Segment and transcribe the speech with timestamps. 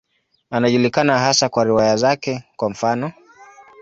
[0.49, 3.11] Anajulikana hasa kwa riwaya zake, kwa mfano.